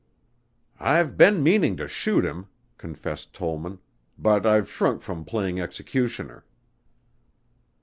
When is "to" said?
1.77-1.87